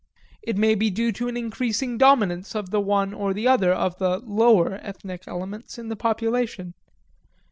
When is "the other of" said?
3.35-3.99